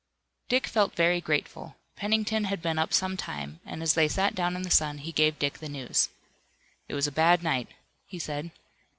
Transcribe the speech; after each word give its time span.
Dick 0.49 0.65
felt 0.65 0.95
very 0.95 1.21
grateful. 1.21 1.75
Pennington 1.95 2.45
had 2.45 2.59
been 2.59 2.79
up 2.79 2.91
some 2.91 3.15
time, 3.15 3.59
and 3.67 3.83
as 3.83 3.93
they 3.93 4.07
sat 4.07 4.33
down 4.33 4.55
in 4.55 4.63
the 4.63 4.71
sun 4.71 4.97
he 4.97 5.11
gave 5.11 5.37
Dick 5.37 5.59
the 5.59 5.69
news. 5.69 6.09
"It 6.87 6.95
was 6.95 7.05
a 7.05 7.11
bad 7.11 7.43
night," 7.43 7.67
he 8.07 8.17
said. 8.17 8.49